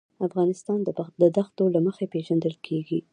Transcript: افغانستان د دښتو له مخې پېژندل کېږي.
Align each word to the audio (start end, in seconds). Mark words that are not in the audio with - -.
افغانستان 0.27 0.79
د 1.19 1.25
دښتو 1.37 1.63
له 1.75 1.79
مخې 1.85 2.05
پېژندل 2.13 2.55
کېږي. 2.65 2.99